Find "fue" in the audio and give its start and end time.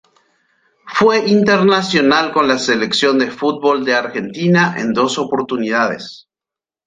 0.87-1.29